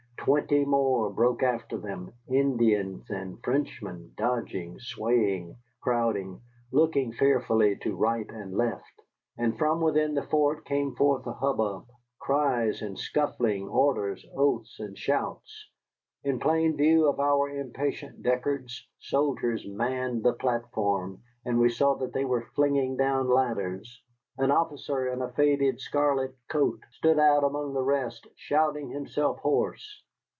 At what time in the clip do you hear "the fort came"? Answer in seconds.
10.13-10.93